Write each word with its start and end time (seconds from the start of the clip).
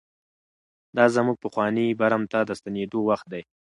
دا 0.95 1.05
زموږ 1.15 1.37
پخواني 1.45 1.87
برم 1.99 2.23
ته 2.31 2.39
د 2.43 2.49
ستنېدو 2.59 2.99
وخت 3.09 3.25
دی. 3.33 3.41